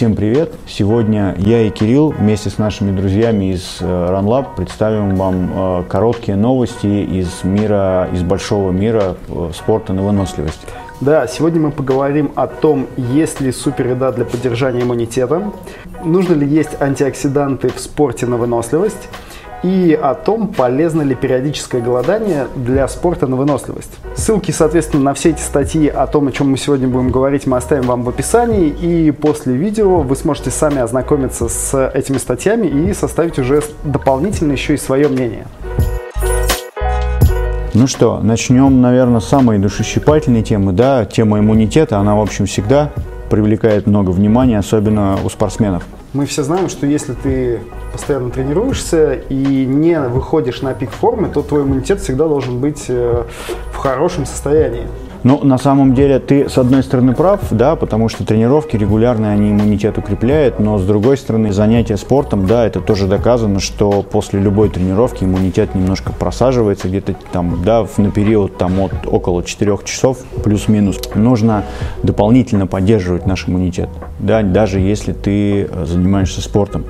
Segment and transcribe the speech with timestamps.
[0.00, 0.54] Всем привет!
[0.66, 6.38] Сегодня я и Кирилл вместе с нашими друзьями из э, RunLab представим вам э, короткие
[6.38, 10.62] новости из мира, из большого мира э, спорта на выносливость.
[11.02, 15.52] Да, сегодня мы поговорим о том, есть ли супереда для поддержания иммунитета,
[16.02, 19.10] нужно ли есть антиоксиданты в спорте на выносливость,
[19.62, 23.92] и о том, полезно ли периодическое голодание для спорта на выносливость.
[24.16, 27.56] Ссылки, соответственно, на все эти статьи о том, о чем мы сегодня будем говорить, мы
[27.56, 32.94] оставим вам в описании, и после видео вы сможете сами ознакомиться с этими статьями и
[32.94, 35.46] составить уже дополнительно еще и свое мнение.
[37.72, 42.90] Ну что, начнем, наверное, с самой душещипательной темы, да, тема иммунитета, она, в общем, всегда
[43.30, 45.84] привлекает много внимания, особенно у спортсменов.
[46.12, 47.60] Мы все знаем, что если ты
[47.92, 53.24] постоянно тренируешься и не выходишь на пик формы, то твой иммунитет всегда должен быть э,
[53.72, 54.88] в хорошем состоянии.
[55.22, 59.50] Ну, на самом деле, ты, с одной стороны, прав, да, потому что тренировки регулярные, они
[59.50, 64.70] иммунитет укрепляют, но, с другой стороны, занятия спортом, да, это тоже доказано, что после любой
[64.70, 70.98] тренировки иммунитет немножко просаживается, где-то там, да, на период там от около 4 часов, плюс-минус.
[71.14, 71.64] Нужно
[72.02, 76.84] дополнительно поддерживать наш иммунитет, да, даже если ты э, занимаешься спортом.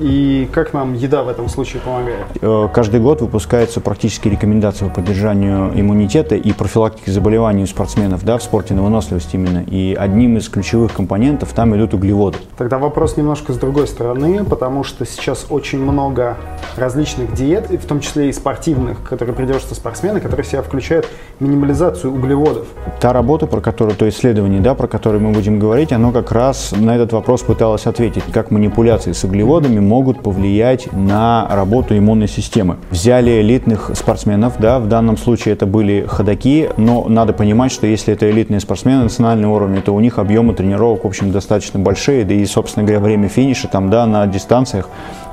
[0.00, 2.26] И как нам еда в этом случае помогает?
[2.40, 8.38] Э, каждый год выпускаются практически рекомендации по поддержанию иммунитета и профилактики заболеваний соревнований спортсменов да,
[8.38, 9.62] в спорте на выносливость именно.
[9.66, 12.38] И одним из ключевых компонентов там идут углеводы.
[12.56, 16.36] Тогда вопрос немножко с другой стороны, потому что сейчас очень много
[16.76, 21.06] различных диет, в том числе и спортивных, которые придерживаются спортсмены, которые в себя включают
[21.40, 22.66] минимализацию углеводов.
[23.00, 26.72] Та работа, про которую, то исследование, да, про которое мы будем говорить, оно как раз
[26.76, 32.76] на этот вопрос пыталось ответить, как манипуляции с углеводами могут повлиять на работу иммунной системы.
[32.90, 37.41] Взяли элитных спортсменов, да, в данном случае это были ходаки, но надо понимать,
[37.72, 41.78] что если это элитные спортсмены национального уровня, то у них объемы тренировок, в общем, достаточно
[41.78, 44.88] большие, да и, собственно говоря, время финиша там, да, на дистанциях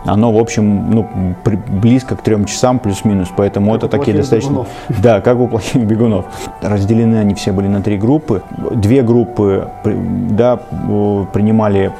[0.06, 4.50] оно, в общем, ну, при, близко к трем часам плюс-минус, поэтому как это такие достаточно...
[4.50, 4.68] Бегунов.
[5.02, 6.26] Да, как у плохих бегунов.
[6.62, 8.42] Разделены они все были на три группы.
[8.72, 11.92] Две группы, да, принимали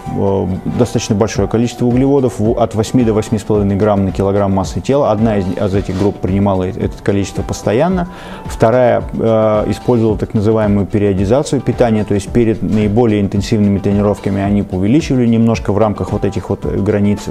[0.78, 5.12] достаточно большое количество углеводов, от 8 до 8,5 грамм на килограмм массы тела.
[5.12, 8.08] Одна из, из этих групп принимала это количество постоянно.
[8.46, 15.26] Вторая э, использовала так называемую периодизацию питания, то есть перед наиболее интенсивными тренировками они увеличивали
[15.28, 17.22] немножко в рамках вот этих вот границ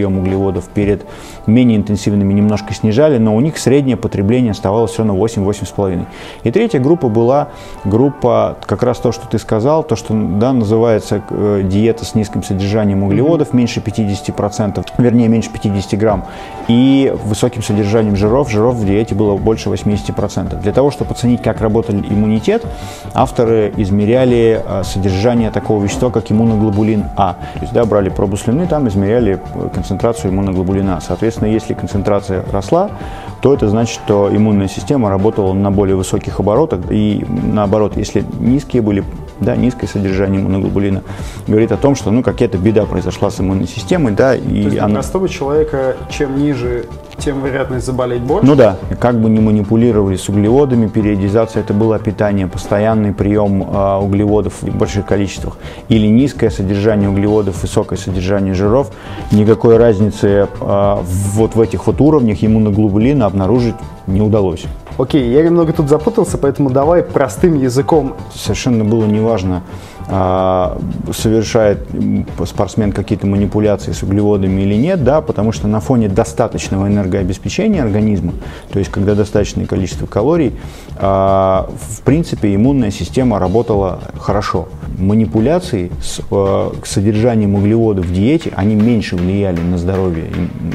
[0.00, 1.04] прием углеводов перед
[1.46, 6.06] менее интенсивными немножко снижали, но у них среднее потребление оставалось все равно 8-8,5.
[6.44, 7.48] И третья группа была
[7.84, 12.42] группа, как раз то, что ты сказал, то, что да, называется э, диета с низким
[12.42, 16.24] содержанием углеводов, меньше 50%, вернее, меньше 50 грамм,
[16.68, 18.50] и высоким содержанием жиров.
[18.50, 20.60] Жиров в диете было больше 80%.
[20.62, 22.64] Для того, чтобы оценить, как работал иммунитет,
[23.12, 27.34] авторы измеряли э, содержание такого вещества, как иммуноглобулин А.
[27.54, 31.00] То есть, да, брали пробу слюны, там измеряли э, концентрацию иммуноглобулина.
[31.00, 32.90] Соответственно, если концентрация росла,
[33.40, 36.80] то это значит, что иммунная система работала на более высоких оборотах.
[36.90, 39.02] И наоборот, если низкие были,
[39.40, 41.02] да, низкое содержание иммуноглобулина,
[41.46, 44.12] говорит о том, что ну, какая-то беда произошла с иммунной системой.
[44.12, 44.94] Да, и то есть она...
[44.94, 46.86] простого человека, чем ниже
[47.20, 48.46] тем вероятность заболеть больше.
[48.46, 53.96] Ну да, как бы не манипулировали с углеводами, периодизация это было питание, постоянный прием э,
[53.96, 55.56] углеводов в больших количествах
[55.88, 58.90] или низкое содержание углеводов, высокое содержание жиров,
[59.32, 60.96] никакой разницы э,
[61.34, 63.74] вот в этих вот уровнях иммуноглобулина обнаружить
[64.06, 64.64] не удалось.
[65.00, 68.16] Окей, я немного тут запутался, поэтому давай простым языком.
[68.34, 69.62] Совершенно было неважно,
[70.08, 70.78] а,
[71.10, 71.88] совершает
[72.44, 78.34] спортсмен какие-то манипуляции с углеводами или нет, да, потому что на фоне достаточного энергообеспечения организма,
[78.70, 80.52] то есть когда достаточное количество калорий,
[80.98, 84.68] а, в принципе иммунная система работала хорошо.
[84.98, 90.26] Манипуляции с а, содержанием углеводов в диете, они меньше влияли на здоровье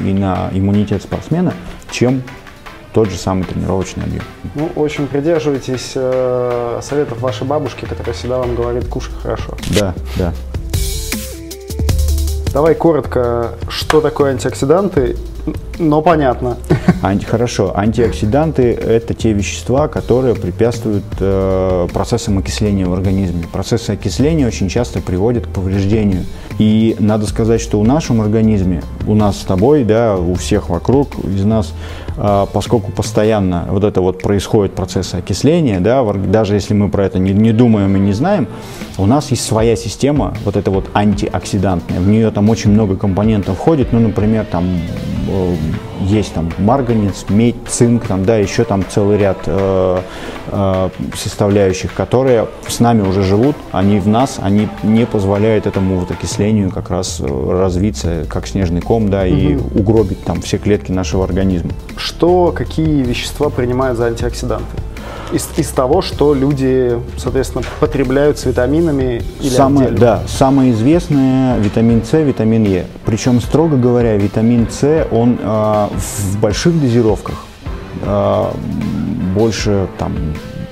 [0.04, 1.54] и на иммунитет спортсмена,
[1.92, 2.24] чем
[2.96, 4.24] тот же самый тренировочный объем.
[4.56, 9.58] Ну, в общем, придерживайтесь э, советов вашей бабушки, которая всегда вам говорит, кушай хорошо.
[9.78, 10.34] Да, да.
[12.54, 15.18] Давай коротко, что такое антиоксиданты,
[15.78, 16.58] но понятно.
[17.02, 17.74] Анти, хорошо.
[17.76, 23.46] Антиоксиданты– это те вещества, которые препятствуют э, процессам окисления в организме.
[23.52, 26.26] Процессы окисления очень часто приводят к повреждению.
[26.58, 31.10] И надо сказать, что у нашем организме, у нас с тобой, да, у всех вокруг,
[31.24, 31.74] из нас
[32.18, 37.20] а, поскольку постоянно вот это вот происходит процессы окисления, да, даже если мы про это
[37.20, 38.48] не, не думаем и не знаем,
[38.98, 43.58] у нас есть своя система, вот эта вот антиоксидантная, в нее там очень много компонентов
[43.58, 45.15] входит, ну, например, там э,
[46.02, 50.02] есть там марганец, медь, цинк, там, да, еще там целый ряд э,
[50.48, 56.12] э, составляющих, которые с нами уже живут, они в нас, они не позволяют этому вот
[56.12, 59.80] окислению как раз э, развиться как снежный ком, да, и угу.
[59.80, 61.72] угробить там все клетки нашего организма.
[61.98, 64.78] Что, какие вещества принимают за антиоксиданты?
[65.32, 70.00] Из, из того, что люди, соответственно, потребляют с витаминами или самое, отдельно.
[70.00, 72.86] Да, самое известное витамин С, витамин Е.
[73.06, 77.36] Причем, строго говоря, витамин С, он э, в больших дозировках,
[78.02, 78.46] э,
[79.36, 80.14] больше там,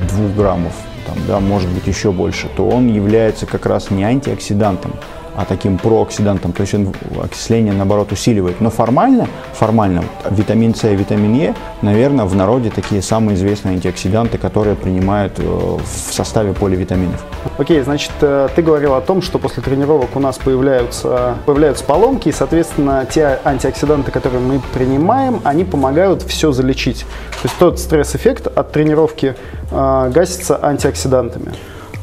[0.09, 0.73] 2 граммов,
[1.05, 4.93] там, да, может быть еще больше, то он является как раз не антиоксидантом,
[5.35, 8.61] а таким прооксидантом, то есть он окисление, наоборот, усиливает.
[8.61, 14.37] Но формально, формально витамин С и витамин Е, наверное, в народе такие самые известные антиоксиданты,
[14.37, 17.23] которые принимают э, в составе поливитаминов.
[17.57, 22.29] Окей, значит, э, ты говорил о том, что после тренировок у нас появляются, появляются поломки,
[22.29, 27.05] и, соответственно, те антиоксиданты, которые мы принимаем, они помогают все залечить.
[27.41, 29.35] То есть тот стресс-эффект от тренировки
[29.71, 31.53] э, гасится антиоксидантами.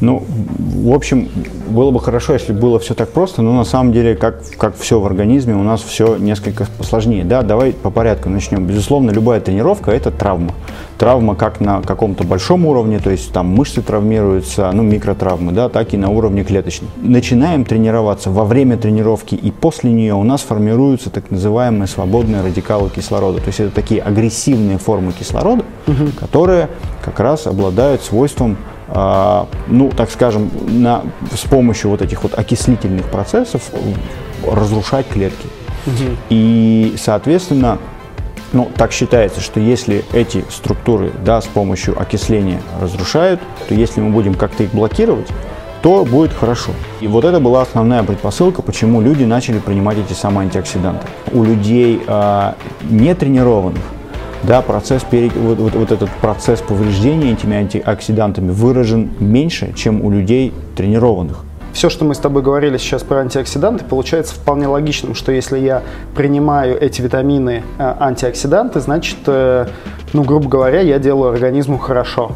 [0.00, 1.28] Ну, в общем,
[1.68, 4.98] было бы хорошо, если было все так просто, но на самом деле, как, как все
[4.98, 7.24] в организме, у нас все несколько посложнее.
[7.24, 8.64] Да, давай по порядку начнем.
[8.66, 10.54] Безусловно, любая тренировка– это травма.
[10.98, 15.94] Травма как на каком-то большом уровне, то есть там мышцы травмируются, ну, микротравмы, да, так
[15.94, 16.90] и на уровне клеточном.
[16.96, 22.90] Начинаем тренироваться во время тренировки и после нее у нас формируются так называемые свободные радикалы
[22.90, 23.38] кислорода.
[23.38, 26.10] То есть это такие агрессивные формы кислорода, угу.
[26.18, 26.68] которые
[27.04, 28.56] как раз обладают свойством
[28.92, 31.02] ну, так скажем, на,
[31.32, 33.70] с помощью вот этих вот окислительных процессов
[34.46, 35.46] разрушать клетки.
[35.86, 36.16] Угу.
[36.30, 37.78] И, соответственно,
[38.52, 44.10] ну, так считается, что если эти структуры да, с помощью окисления разрушают, то если мы
[44.10, 45.28] будем как-то их блокировать,
[45.82, 46.72] то будет хорошо.
[47.00, 51.06] И вот это была основная предпосылка, почему люди начали принимать эти самые антиоксиданты.
[51.32, 52.52] У людей э,
[52.82, 53.82] нетренированных
[54.42, 60.52] да, процесс, вот, вот, вот этот процесс повреждения этими антиоксидантами выражен меньше, чем у людей
[60.76, 61.44] тренированных.
[61.72, 65.82] Все, что мы с тобой говорили сейчас про антиоксиданты, получается вполне логичным, что если я
[66.14, 69.66] принимаю эти витамины э, антиоксиданты, значит, э,
[70.12, 72.32] ну, грубо говоря, я делаю организму хорошо.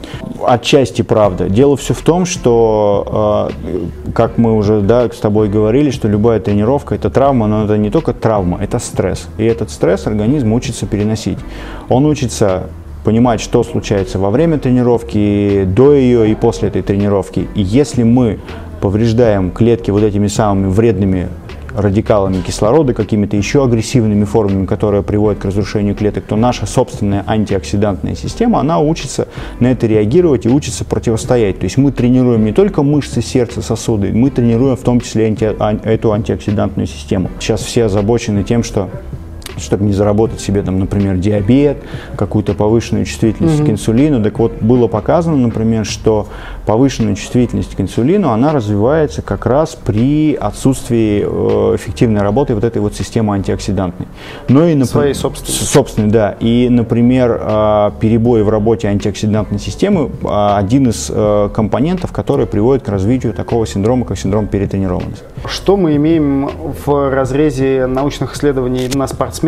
[0.47, 1.49] Отчасти правда.
[1.49, 6.39] Дело все в том, что, э, как мы уже да, с тобой говорили, что любая
[6.39, 9.27] тренировка– это травма, но это не только травма, это стресс.
[9.39, 11.39] И этот стресс организм учится переносить.
[11.89, 12.69] Он учится
[13.05, 17.49] понимать, что случается во время тренировки, до ее и после этой тренировки.
[17.55, 18.39] И если мы
[18.85, 21.29] повреждаем клетки вот этими самыми вредными
[21.75, 28.15] радикалами кислорода, какими-то еще агрессивными формами, которые приводят к разрушению клеток, то наша собственная антиоксидантная
[28.15, 29.27] система, она учится
[29.59, 31.61] на это реагировать и учится противостоять.
[31.61, 35.45] То есть мы тренируем не только мышцы сердца, сосуды, мы тренируем в том числе анти,
[35.89, 37.31] эту антиоксидантную систему.
[37.41, 38.91] Сейчас все озабочены тем, что
[39.59, 41.79] чтобы не заработать себе, там, например, диабет,
[42.17, 43.67] какую-то повышенную чувствительность mm-hmm.
[43.67, 44.23] к инсулину.
[44.23, 46.29] Так вот, было показано, например, что
[46.67, 52.81] повышенная чувствительность к инсулину, она развивается как раз при отсутствии э, эффективной работы вот этой
[52.81, 54.07] вот системы антиоксидантной.
[54.49, 55.59] Но и, например, Своей собственной.
[55.59, 56.37] Собственной, да.
[56.41, 61.11] И, например, э, перебои в работе антиоксидантной системы э, один из
[61.55, 65.25] компонентов, который приводит к развитию такого синдрома, как синдром перетренированности.
[65.47, 66.49] Что мы имеем
[66.85, 69.44] в разрезе научных исследований на спортсменах?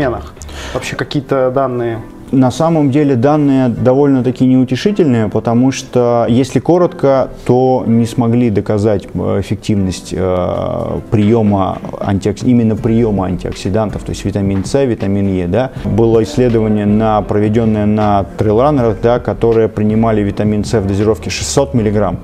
[0.74, 2.02] Вообще какие-то данные?
[2.36, 9.40] На самом деле данные довольно-таки неутешительные, потому что, если коротко, то не смогли доказать э,
[9.40, 12.42] эффективность э, приема антиокс...
[12.42, 15.46] именно приема антиоксидантов, то есть витамин С, витамин Е.
[15.46, 15.70] Да?
[15.84, 22.16] Было исследование, на, проведенное на трейлранерах, да, которые принимали витамин С в дозировке 600 мг.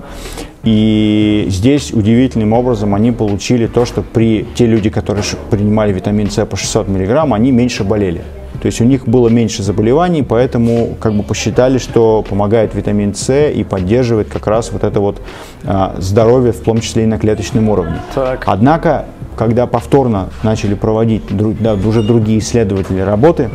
[0.62, 6.45] И здесь удивительным образом они получили то, что при те люди, которые принимали витамин С
[6.45, 8.21] по 600 мг, они меньше болели.
[8.62, 13.50] То есть у них было меньше заболеваний, поэтому как бы посчитали, что помогает витамин С
[13.50, 15.21] и поддерживает как раз вот это вот
[15.64, 17.97] а, здоровье, в том числе и на клеточном уровне.
[18.14, 18.45] Так.
[18.47, 21.25] Однако, когда повторно начали проводить
[21.61, 23.50] да, уже другие исследователи работы,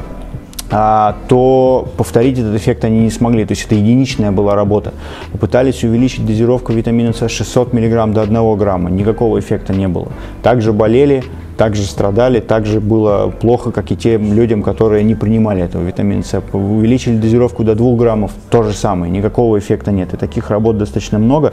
[0.69, 3.45] то повторить этот эффект они не смогли.
[3.45, 4.93] То есть это единичная была работа.
[5.31, 8.89] Попытались увеличить дозировку витамина С 600 мг до 1 грамма.
[8.89, 10.07] Никакого эффекта не было.
[10.43, 11.23] Также болели,
[11.57, 16.41] также страдали, также было плохо, как и тем людям, которые не принимали этого витамина С.
[16.51, 20.13] Увеличили дозировку до 2 граммов, то же самое, никакого эффекта нет.
[20.13, 21.51] И таких работ достаточно много.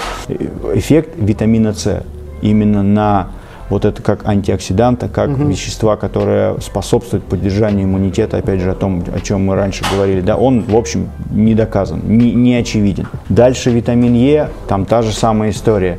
[0.75, 2.02] Эффект витамина С
[2.42, 3.28] именно на
[3.74, 5.48] вот это как антиоксиданта, как угу.
[5.48, 10.36] вещества, которые способствуют поддержанию иммунитета, опять же, о том, о чем мы раньше говорили, да,
[10.36, 13.08] он, в общем, не доказан, не, не очевиден.
[13.28, 15.98] Дальше витамин Е, там та же самая история.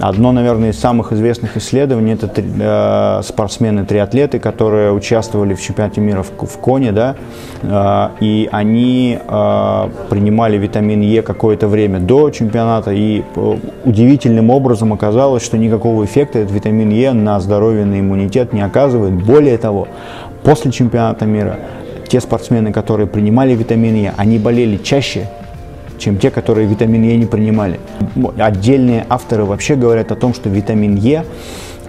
[0.00, 6.46] Одно, наверное, из самых известных исследований– это э, спортсмены-триатлеты, которые участвовали в чемпионате мира в,
[6.46, 7.16] в Коне, да,
[7.62, 14.92] э, и они э, принимали витамин Е какое-то время до чемпионата, и э, удивительным образом
[14.92, 19.14] оказалось, что никакого эффекта этот витамин Е на здоровье, на иммунитет не оказывает.
[19.14, 19.88] Более того,
[20.44, 21.56] после чемпионата мира
[22.06, 25.28] те спортсмены, которые принимали витамин Е, они болели чаще,
[25.98, 27.80] чем те, которые витамин Е не принимали.
[28.38, 31.24] Отдельные авторы вообще говорят о том, что витамин Е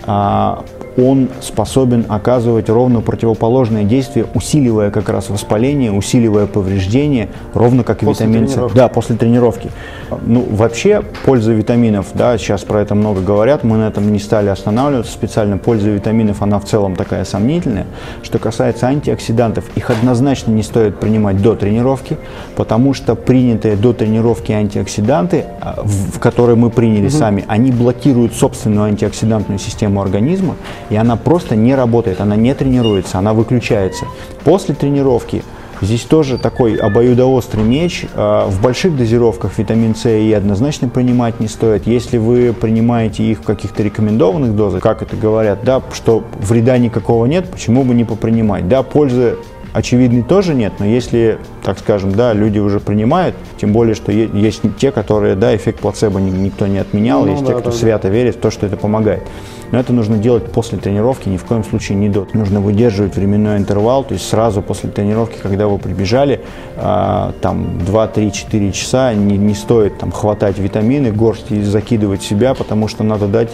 [0.05, 0.63] а,
[0.99, 8.05] он способен оказывать ровно противоположное действие, усиливая как раз воспаление, усиливая повреждение, ровно как и
[8.05, 8.73] после витамин С.
[8.73, 9.71] Да, после тренировки.
[10.25, 14.49] Ну, вообще, польза витаминов, да, сейчас про это много говорят, мы на этом не стали
[14.49, 15.57] останавливаться специально.
[15.57, 17.85] Польза витаминов, она в целом такая сомнительная.
[18.23, 22.17] Что касается антиоксидантов, их однозначно не стоит принимать до тренировки,
[22.55, 27.15] потому что принятые до тренировки антиоксиданты, а, в которые мы приняли угу.
[27.15, 30.55] сами, они блокируют собственную антиоксидантную систему организма,
[30.89, 34.05] и она просто не работает, она не тренируется, она выключается.
[34.43, 35.43] После тренировки
[35.81, 38.05] Здесь тоже такой обоюдоострый меч.
[38.13, 41.87] А, в больших дозировках витамин С и однозначно принимать не стоит.
[41.87, 47.25] Если вы принимаете их в каких-то рекомендованных дозах, как это говорят, да, что вреда никакого
[47.27, 48.67] нет, почему бы не попринимать?
[48.67, 49.37] Да, пользы
[49.73, 54.61] очевидной тоже нет, но если, так скажем, да, люди уже принимают, тем более, что есть
[54.77, 58.07] те, которые, да, эффект плацебо никто не отменял, ну, есть да, те, кто да, свято
[58.07, 58.13] да.
[58.13, 59.23] верит в то, что это помогает.
[59.71, 62.27] Но это нужно делать после тренировки, ни в коем случае не до.
[62.33, 66.41] Нужно выдерживать временной интервал, то есть сразу после тренировки, когда вы прибежали,
[66.75, 72.87] э, там 2-3-4 часа не, не стоит там хватать витамины, горсть и закидывать себя, потому
[72.87, 73.51] что надо дать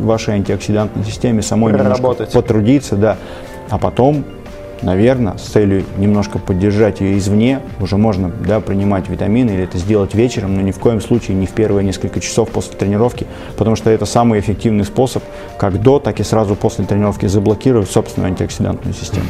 [0.00, 3.16] вашей антиоксидантной системе самой немножко потрудиться, да,
[3.68, 4.24] а потом
[4.82, 10.14] наверное, с целью немножко поддержать ее извне, уже можно да, принимать витамины или это сделать
[10.14, 13.90] вечером, но ни в коем случае не в первые несколько часов после тренировки, потому что
[13.90, 15.22] это самый эффективный способ
[15.58, 19.26] как до, так и сразу после тренировки заблокировать собственную антиоксидантную систему.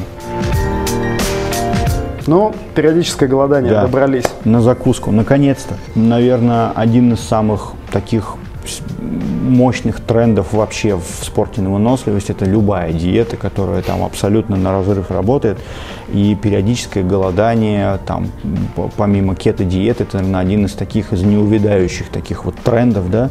[2.26, 3.82] Ну, периодическое голодание да.
[3.82, 4.24] добрались.
[4.44, 5.76] На закуску, наконец-то.
[5.94, 8.34] Наверное, один из самых таких
[8.90, 15.10] мощных трендов вообще в спорте на выносливость это любая диета, которая там абсолютно на разрыв
[15.10, 15.58] работает.
[16.12, 18.28] И периодическое голодание, там,
[18.96, 23.30] помимо кето-диеты, это, наверное, один из таких, из неувядающих таких вот трендов, да.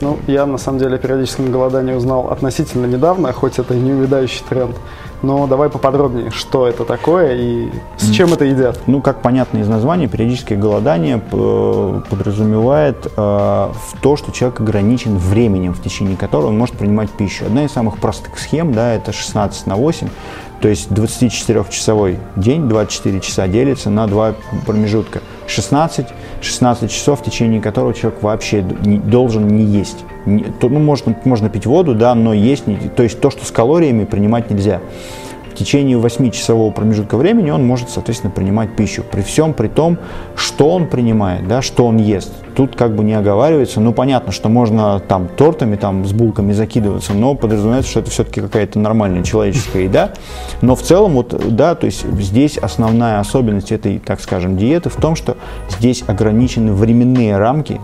[0.00, 4.44] Ну, я на самом деле о периодическом голодании узнал относительно недавно, хоть это и неувядающий
[4.48, 4.76] тренд.
[5.22, 8.80] Но давай поподробнее, что это такое и с чем это едят?
[8.86, 15.74] Ну, как понятно из названия, периодическое голодание подразумевает э, в то, что человек ограничен временем,
[15.74, 17.46] в течение которого он может принимать пищу.
[17.46, 20.08] Одна из самых простых схем, да, это 16 на 8,
[20.60, 24.34] то есть 24-часовой день, 24 часа делится на два
[24.66, 25.20] промежутка.
[25.48, 26.06] 16,
[26.40, 30.04] 16 часов, в течение которого человек вообще не, должен не есть.
[30.26, 33.44] Не, то, ну, можно, можно пить воду, да, но есть, не, то есть то, что
[33.44, 34.80] с калориями принимать нельзя
[35.58, 39.02] течение 8-часового промежутка времени он может, соответственно, принимать пищу.
[39.10, 39.98] При всем при том,
[40.36, 42.32] что он принимает, да, что он ест.
[42.56, 43.80] Тут как бы не оговаривается.
[43.80, 48.40] Ну, понятно, что можно там тортами, там с булками закидываться, но подразумевается, что это все-таки
[48.40, 50.10] какая-то нормальная человеческая еда.
[50.62, 54.96] Но в целом, вот, да, то есть здесь основная особенность этой, так скажем, диеты в
[54.96, 55.36] том, что
[55.68, 57.80] здесь ограничены временные рамки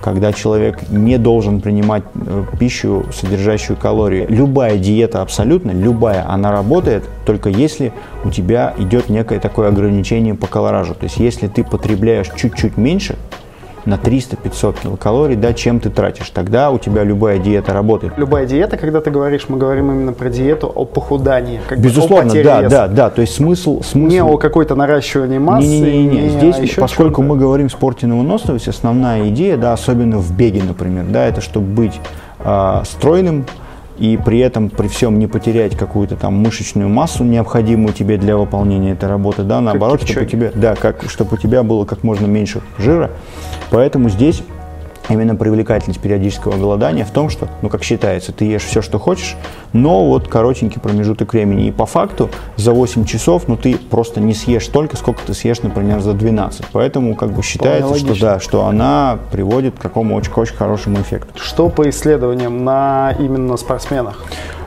[0.00, 4.26] когда человек не должен принимать э, пищу, содержащую калории.
[4.28, 7.92] Любая диета абсолютно, любая, она работает только если
[8.24, 10.94] у тебя идет некое такое ограничение по колоражу.
[10.94, 13.16] То есть если ты потребляешь чуть-чуть меньше,
[13.88, 16.28] на 300-500 килокалорий, да, чем ты тратишь.
[16.30, 18.12] Тогда у тебя любая диета работает.
[18.16, 21.60] Любая диета, когда ты говоришь, мы говорим именно про диету о похудании.
[21.66, 22.70] Как Безусловно, о да, веса.
[22.70, 23.10] да, да.
[23.10, 24.12] То есть смысл, смысл...
[24.12, 25.66] Не о какой-то наращивании массы.
[25.66, 26.28] Не, не, не, не.
[26.28, 31.06] Здесь, поскольку мы говорим в спорте на выносливость, основная идея, да, особенно в беге, например,
[31.08, 31.98] да, это чтобы быть
[32.40, 33.46] э, стройным,
[33.98, 38.92] и при этом при всем не потерять какую-то там мышечную массу, необходимую тебе для выполнения
[38.92, 42.26] этой работы, да, наоборот, чтобы у тебя, да, как, чтобы у тебя было как можно
[42.26, 43.10] меньше жира.
[43.70, 44.42] Поэтому здесь
[45.08, 49.36] именно привлекательность периодического голодания в том, что, ну, как считается, ты ешь все, что хочешь,
[49.72, 51.66] но вот коротенький промежуток времени.
[51.68, 55.62] И по факту за 8 часов, ну, ты просто не съешь столько, сколько ты съешь,
[55.62, 56.66] например, за 12.
[56.72, 61.38] Поэтому как бы считается, что да, что она приводит к какому очень-очень хорошему эффекту.
[61.38, 64.24] Что по исследованиям на именно спортсменах?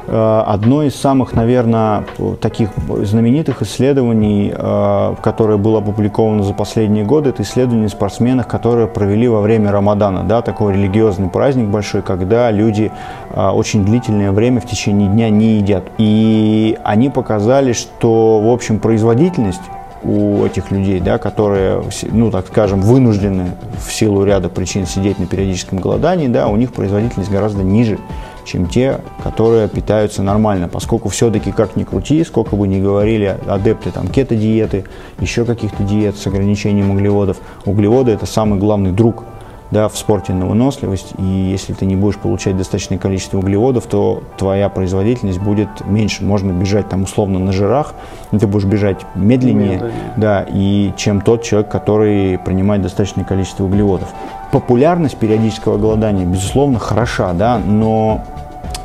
[0.07, 2.05] Э, одно из самых, наверное,
[2.39, 9.27] таких знаменитых исследований, э, которое было опубликовано за последние годы, это исследование спортсменов, которые провели
[9.27, 12.91] во время Рамадана, да, такой религиозный праздник большой, когда люди
[13.29, 15.83] э, очень длительное время в течение дня не едят.
[15.97, 19.61] И они показали, что, в общем, производительность
[20.03, 25.27] у этих людей, да, которые, ну, так скажем, вынуждены в силу ряда причин сидеть на
[25.27, 27.99] периодическом голодании, да, у них производительность гораздо ниже,
[28.45, 33.91] чем те, которые питаются нормально, поскольку все-таки, как ни крути, сколько бы ни говорили адепты
[33.91, 34.85] там кето-диеты,
[35.19, 39.23] еще каких-то диет с ограничением углеводов, углеводы– это самый главный друг
[39.71, 44.21] да, в спорте на выносливость, и если ты не будешь получать достаточное количество углеводов, то
[44.37, 46.23] твоя производительность будет меньше.
[46.23, 47.93] Можно бежать там условно на жирах,
[48.31, 50.13] но ты будешь бежать медленнее, медленнее.
[50.17, 54.09] Да, и чем тот человек, который принимает достаточное количество углеводов.
[54.51, 58.21] Популярность периодического голодания, безусловно, хороша, да, но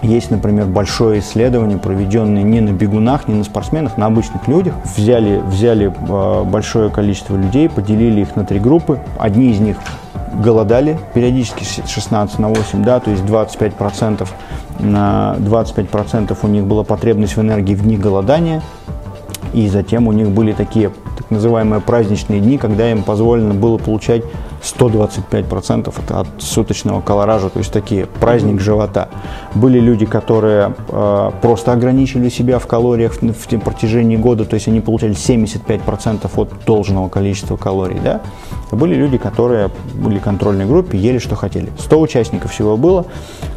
[0.03, 4.75] есть, например, большое исследование, проведенное не на бегунах, не на спортсменах, на обычных людях.
[4.97, 9.01] Взяли, взяли э, большое количество людей, поделили их на три группы.
[9.19, 9.77] Одни из них
[10.43, 14.35] голодали периодически 16 на 8, да, то есть 25 процентов
[14.79, 18.63] на 25 процентов у них была потребность в энергии в дни голодания,
[19.53, 24.23] и затем у них были такие так называемые праздничные дни, когда им позволено было получать
[24.63, 29.09] 125% от суточного колоража, то есть такие праздник живота.
[29.55, 34.69] Были люди, которые э, просто ограничили себя в калориях в, в протяжении года, то есть
[34.69, 37.99] они получали 75% от должного количества калорий.
[38.03, 38.21] Да?
[38.73, 41.71] Были люди, которые были в контрольной группе, ели что хотели.
[41.79, 43.07] 100 участников всего было.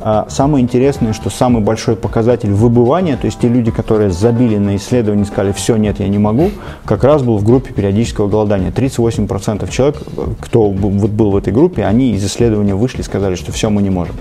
[0.01, 4.75] А самое интересное, что самый большой показатель выбывания, то есть те люди, которые забили на
[4.75, 6.51] исследование сказали, все, нет, я не могу,
[6.85, 8.71] как раз был в группе периодического голодания.
[8.71, 9.97] 38% человек,
[10.41, 13.81] кто вот был в этой группе, они из исследования вышли и сказали, что все, мы
[13.81, 14.15] не можем.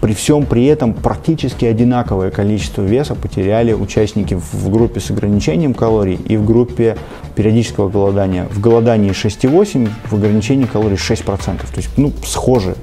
[0.00, 6.20] При всем при этом практически одинаковое количество веса потеряли участники в группе с ограничением калорий
[6.28, 6.96] и в группе
[7.34, 8.46] периодического голодания.
[8.50, 11.24] В голодании 6,8, в ограничении калорий 6%.
[11.26, 12.76] То есть, ну, схоже.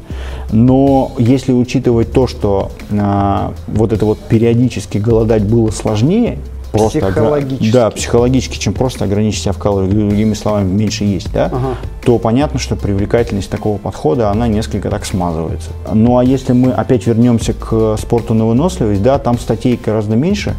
[0.51, 6.37] Но если учитывать то, что а, вот это вот периодически голодать было сложнее,
[6.79, 7.71] просто психологически.
[7.71, 11.75] Да, психологически, чем просто ограничить себя в калориях, другими словами, меньше есть, да, ага.
[12.03, 15.69] то понятно, что привлекательность такого подхода, она несколько так смазывается.
[15.93, 20.55] Ну а если мы опять вернемся к спорту на выносливость, да, там статей гораздо меньше,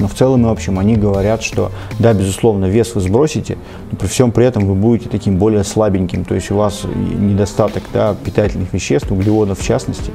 [0.00, 3.58] но в целом и общем они говорят, что да, безусловно, вес вы сбросите,
[3.90, 7.82] но при всем при этом вы будете таким более слабеньким, то есть у вас недостаток
[7.92, 10.12] да, питательных веществ, углеводов в частности,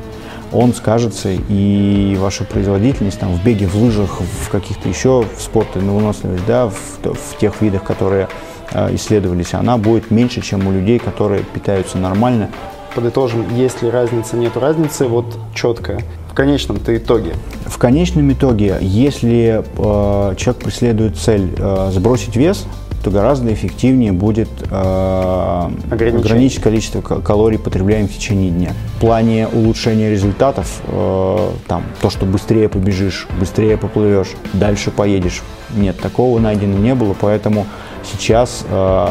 [0.52, 5.80] он скажется и ваша производительность там, в беге, в лыжах, в каких-то еще в спорте
[5.80, 8.28] на выносливость, да, в, в тех видах, которые
[8.72, 12.50] э, исследовались, она будет меньше, чем у людей, которые питаются нормально.
[12.94, 16.04] Подытожим, если разница, нет разницы, вот четкая.
[16.34, 17.34] В конечном-то итоге.
[17.68, 22.66] В конечном итоге, если э, человек преследует цель э, сбросить вес,
[23.04, 28.72] то гораздо эффективнее будет э, ограничить количество калорий, потребляемых в течение дня.
[28.98, 35.44] В плане улучшения результатов, э, там, то, что быстрее побежишь, быстрее поплывешь, дальше поедешь,
[35.76, 37.68] нет, такого найдено не было, поэтому
[38.12, 39.08] сейчас э,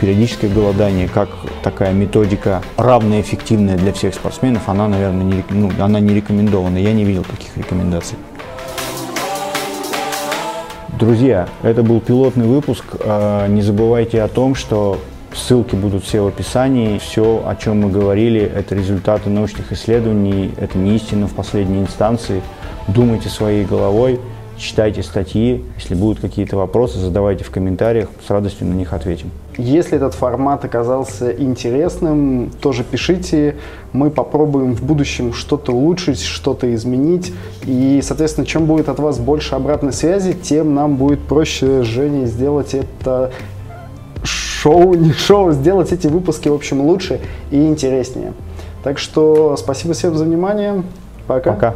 [0.00, 1.28] периодическое голодание, как
[1.62, 6.78] такая методика равноэффективная для всех спортсменов, она, наверное, не, ну, она не рекомендована.
[6.78, 8.16] Я не видел таких рекомендаций.
[10.98, 12.84] Друзья, это был пилотный выпуск.
[13.00, 15.00] А, не забывайте о том, что
[15.34, 16.98] ссылки будут все в описании.
[16.98, 22.42] Все, о чем мы говорили, это результаты научных исследований, это не истина в последней инстанции.
[22.86, 24.20] Думайте своей головой,
[24.56, 25.64] читайте статьи.
[25.76, 29.30] Если будут какие-то вопросы, задавайте в комментариях, с радостью на них ответим.
[29.56, 33.56] Если этот формат оказался интересным, тоже пишите.
[33.92, 37.32] Мы попробуем в будущем что-то улучшить, что-то изменить.
[37.64, 42.26] И, соответственно, чем будет от вас больше обратной связи, тем нам будет проще с Женей
[42.26, 43.32] сделать это
[44.24, 48.32] шоу, не шоу, сделать эти выпуски, в общем, лучше и интереснее.
[48.82, 50.82] Так что спасибо всем за внимание.
[51.26, 51.52] Пока.
[51.52, 51.74] Пока.